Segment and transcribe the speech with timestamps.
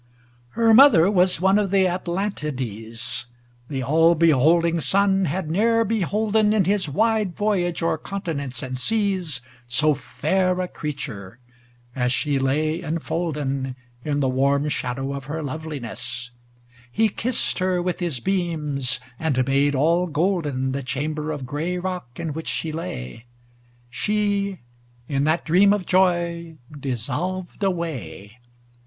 [0.01, 0.07] II
[0.63, 3.25] Her mother was one of the Atlantides;
[3.69, 9.41] The all beholding Sun had ne'er beholden In his wide voyage o'er continents and seas
[9.67, 11.37] So fair a creature,
[11.95, 16.31] as she lay enfolden In the warm shadow of her loveliness;
[16.91, 22.19] He kissed her with his beams, and made all golden The chamber of gray rock
[22.19, 23.25] in which she lay;
[23.91, 24.61] She,
[25.07, 28.39] in that dream of joy, dissolved away.